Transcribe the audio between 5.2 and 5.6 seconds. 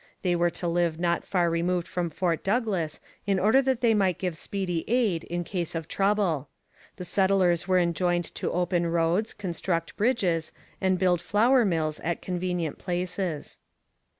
in